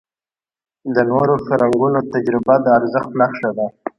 د 0.95 0.97
نورو 1.11 1.33
فرهنګونو 1.47 1.99
تجربه 2.13 2.55
د 2.61 2.65
ارزښت 2.77 3.09
نښه 3.19 3.49
ده. 3.57 3.67